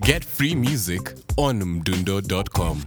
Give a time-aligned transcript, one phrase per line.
[0.00, 2.82] Get free music on mdundo.com.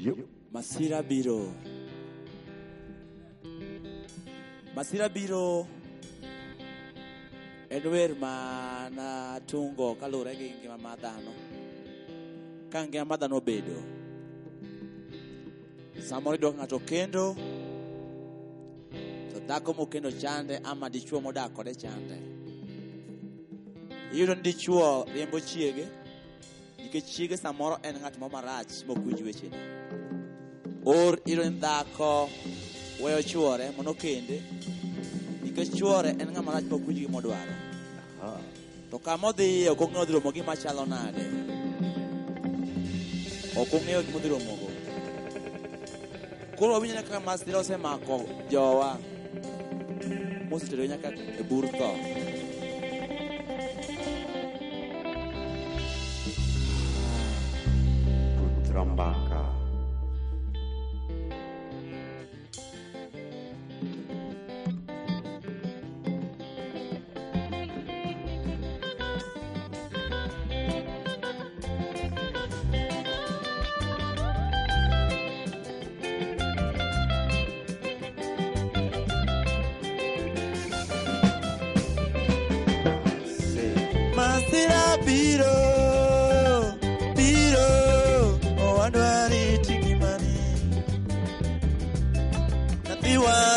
[0.00, 0.18] Yup.
[0.52, 1.52] Masira biro.
[4.76, 5.66] Masira biro
[7.70, 11.32] en wer ma natungo kaluwore gi ngima mar dhano.
[12.72, 13.82] Ka ngima mar dhano obedo.
[16.08, 17.57] Samoro ka ng'ato kendo to
[19.48, 22.16] dhako mokendo chande ama dichuo modak kode chande.
[24.14, 25.86] Iyudo ni dichuo riembo chiege
[26.78, 29.56] nikech chiege samoro en ng'at moro marach mokwinj wechene.
[30.84, 32.28] or iro en dhako
[33.02, 34.42] weyo chuore mondo kende
[35.44, 37.52] nikech chuore en ng'ama rach mokwinj gimodwaro
[38.22, 38.40] Ah.
[38.90, 41.22] to kama odhiye ok ong'eyo odhi romo gima chalo nade
[43.60, 44.68] ok ong'eyo gima odhi romogo
[46.58, 48.98] koro wawinjo ni kaka masira osemako jowa
[50.50, 51.14] Moses dhewe nyakat
[51.48, 51.90] burka.
[58.38, 58.84] Putra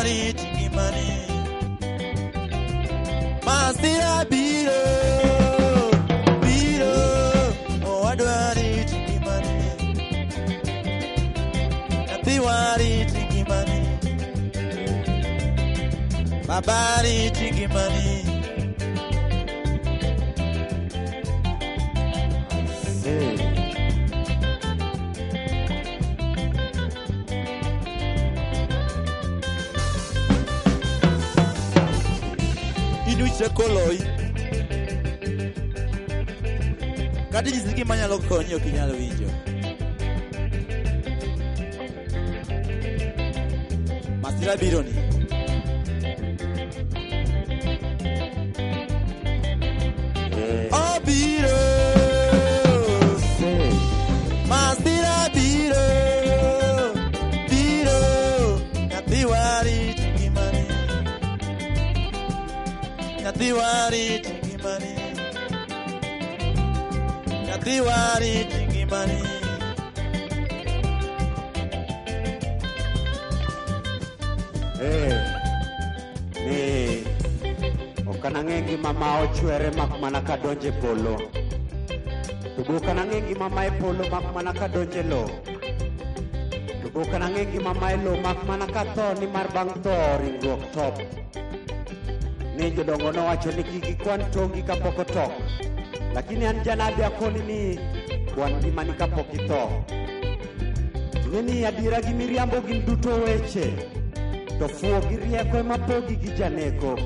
[0.02, 1.10] nathi wari tingimani
[3.46, 4.82] masira biro
[6.44, 6.96] biro
[7.92, 9.58] owadwari tingimani
[12.10, 13.80] nathi wari tingimani
[16.48, 18.31] babari tingimani
[33.42, 34.00] inuche koloi.
[37.32, 39.30] Kata nyisi gima nyalo konyi ok inyalo winjo.
[44.22, 44.94] Masira biro ni
[67.62, 69.22] nyathi warit ngimani
[74.82, 75.14] Eh,
[76.42, 77.06] ni
[78.10, 81.16] ok anang'e ngima ma ochwere mak mana kadonjo e polo
[82.58, 85.24] to be ok anang'e ngima ma e polo mak mana kadonjo e lo.
[86.82, 89.94] To be ok anang'e ngima ma e lo mak mana ka tho nimar bang' tho
[90.18, 90.96] ringruok top
[92.58, 95.32] ni jodongo nowacho ni kik ikwan tongi kapok otok
[96.16, 97.80] lakini an janabi akoni ni
[98.36, 99.70] kwan ngimani kapok itho
[101.26, 103.74] ing'e ni adiera gi miriambo gin duto weche.
[104.60, 106.98] To fuo gi rieko ema pogi gi janeko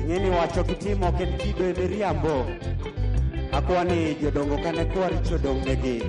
[0.00, 2.46] ing'e ni wacho gi timo ok en kido e miriambo
[3.52, 6.02] akwa ni jodongo kane kwa richo dong'negi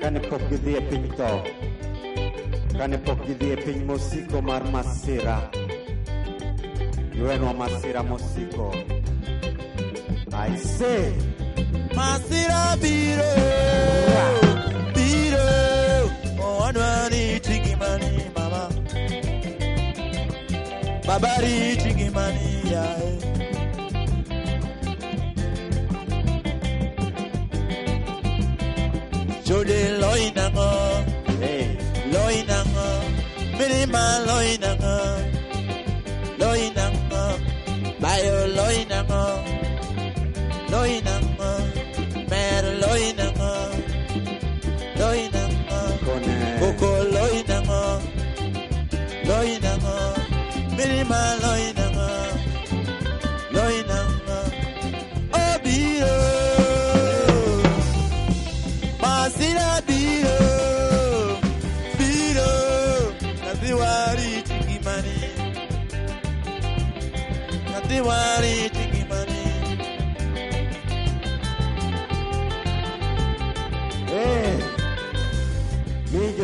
[0.00, 1.30] kane pok gidhi e piny tho
[2.78, 5.50] kane pok gidhi e piny mosiko mar masira.
[7.16, 8.74] Iwenwa masira mosiko
[10.42, 11.12] I say
[11.96, 13.32] masira biro
[14.96, 15.46] biro
[16.46, 18.62] owadwari tingimani mama.
[21.06, 23.20] Baba riti ngimani yae eh.
[29.46, 30.70] jode loi nango
[31.40, 31.66] hey,
[32.14, 32.88] loi nango
[33.58, 34.04] mirima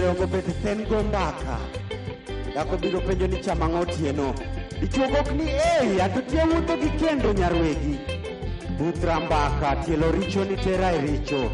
[0.07, 1.59] jodongo bet ten go mbaka.
[2.55, 4.35] Dhako biro penjo ni chama ang'o otieno.
[4.83, 7.99] Ichuogok ni ei atotie wuotho gi kendo nyarwegi.
[8.79, 11.51] Buthra mbaka tielo richo ni tera e richo.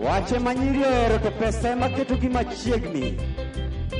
[0.00, 3.16] Wache ma nyiri ohero to pesa ema ketogi machiegni.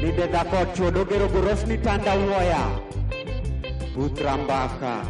[0.02, 2.62] Ni de dhako ochuodo gero goros ni tanda wuoya.
[3.96, 5.02] Buthra mbaka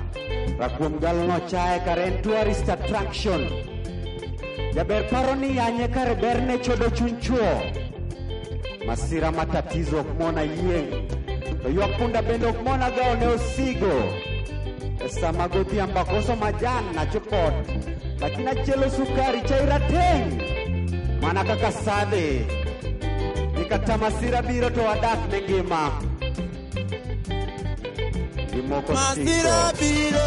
[0.58, 3.46] rakuom galno chaye kare en tourist attraction.
[4.75, 7.62] Jaber paro ni yanye kare berne chodo chuny chuo
[8.87, 10.96] masira matatizo okumona yengu
[11.62, 13.96] toywakupunda bende okumonaga one osigo
[15.06, 17.55] esama esamagoti ambakoso majan nachipot
[18.20, 20.43] lakini achielo sukari chairateng
[21.23, 22.46] mana kaka sadhi
[23.58, 25.82] nikata masira biro to wadak ne ngima.
[28.52, 30.26] Gimoko masira biro.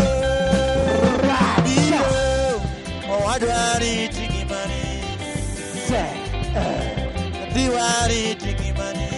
[1.65, 2.05] Biro.
[3.13, 4.83] Owadwari chigimani
[8.35, 9.09] Adwari Tikimani.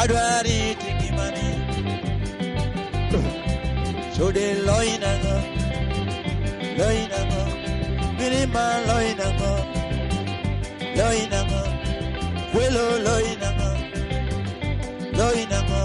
[0.00, 1.46] Adwari Tikimani.
[4.14, 5.34] Chode Loinago.
[6.78, 7.42] Loinago.
[8.18, 9.52] Minima Loinago.
[10.98, 11.60] Loinago.
[12.52, 13.68] Quello Loinago.
[15.18, 15.80] Loinago.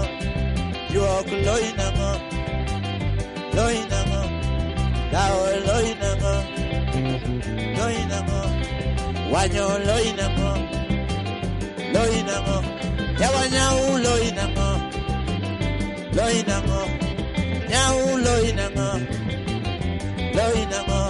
[0.94, 2.10] Yuok Loinago.
[3.56, 4.20] Loinago.
[5.12, 6.34] Dao Loinago.
[7.76, 8.40] Loinago.
[9.32, 10.49] Wanyo Loinago
[12.30, 12.62] inango
[13.20, 14.68] yawa nyau lo inamo,
[16.16, 16.80] lo inamo,
[17.70, 18.88] nyau lo inamo,
[20.36, 21.00] lo inamo,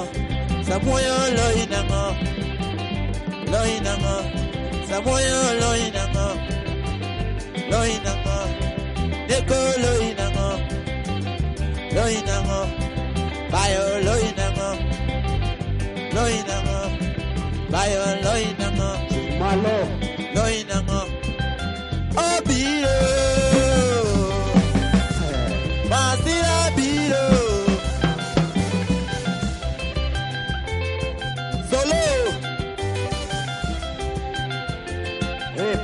[0.67, 2.02] samoyo lo inamo,
[3.52, 4.14] lo inamo,
[4.88, 6.26] samoyo lo inamo,
[7.70, 8.37] lo inamo,
[9.28, 10.49] deko lo inamo,
[11.94, 12.58] lo inamo,
[13.52, 14.69] bayo lo inamo,
[16.14, 16.78] lo inamo,
[17.70, 19.11] bayo lo inamo.
[19.40, 20.10] malo.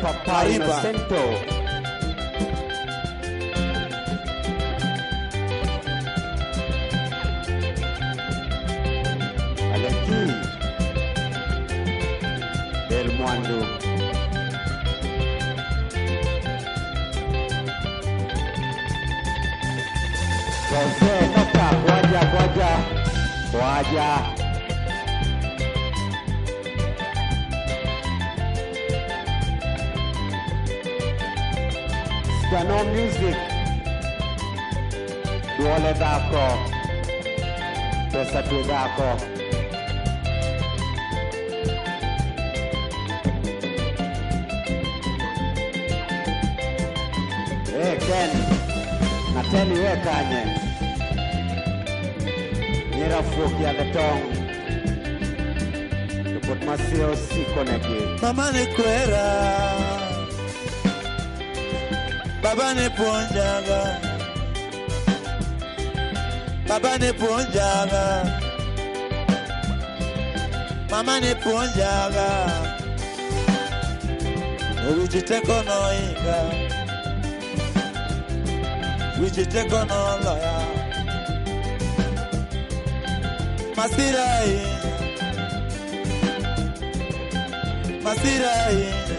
[0.03, 1.17] papá Inocento.
[9.71, 10.33] Valentín
[12.89, 13.67] del Muando.
[20.69, 22.73] José Nota, Guaya, Guaya,
[23.53, 24.36] Guaya.
[32.47, 33.37] Stano Music.
[35.59, 36.45] Duole dhako.
[38.13, 39.09] Pesa tu dhako.
[47.79, 48.31] Eh, Ken.
[49.35, 50.43] Nateni we kanye.
[52.97, 54.23] Nyira fuok yadhe tong.
[56.33, 57.99] Jopot masira osiko negi.
[58.23, 59.27] mama ne kwera,
[62.47, 63.81] Baba ne ponjaga.
[66.69, 68.05] Baba ne ponjaga.
[70.91, 72.29] Mama ne ponjaga.
[74.97, 76.39] Wijiteko no inga.
[79.19, 80.57] Wijiteko no loya.
[83.77, 84.55] Masirai.
[88.05, 89.16] Masirai.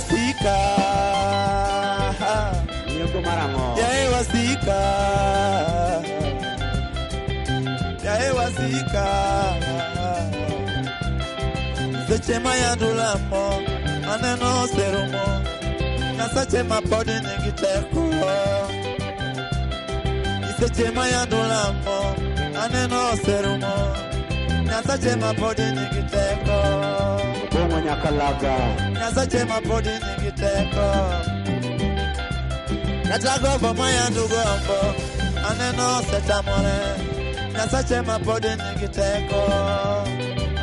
[0.00, 0.56] Wasika.
[2.98, 3.66] Nyoko marang'o.
[3.80, 4.78] yae wasika.
[8.04, 9.06] Yae wasika.
[12.08, 13.44] Seche ma yandulamo
[14.12, 15.26] aneno serumo.
[16.16, 18.02] Nyasache ma pod nigi teko
[20.58, 21.96] seche ma yandulamo
[22.62, 23.74] aneno serumo.
[24.66, 28.54] Nyasache ma pod nigi teko Bongo Nyakalaga
[28.92, 30.86] Nasachema podi nikiteko
[33.08, 34.78] Natagova mwaya ndugombo
[35.50, 36.78] Aneno setamole
[37.52, 39.42] Nasachema podi nikiteko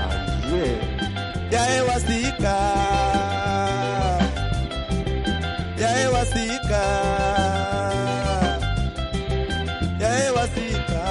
[0.10, 0.78] Ajie
[1.52, 2.58] Yae wasika.
[5.82, 6.82] Yae wasika.
[10.00, 11.04] Yae wasika.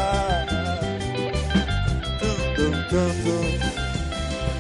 [2.21, 3.76] Dum dum dum dum.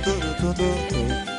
[0.06, 1.36] Dum dum dum dum